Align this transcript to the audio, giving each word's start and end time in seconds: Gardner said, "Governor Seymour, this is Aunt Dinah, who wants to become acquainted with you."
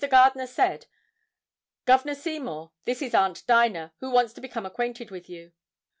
Gardner 0.09 0.47
said, 0.47 0.87
"Governor 1.85 2.15
Seymour, 2.15 2.71
this 2.85 3.03
is 3.03 3.13
Aunt 3.13 3.45
Dinah, 3.45 3.93
who 3.99 4.09
wants 4.09 4.33
to 4.33 4.41
become 4.41 4.65
acquainted 4.65 5.11
with 5.11 5.29
you." 5.29 5.51